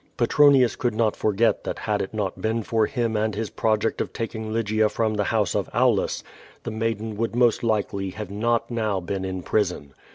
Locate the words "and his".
3.15-3.51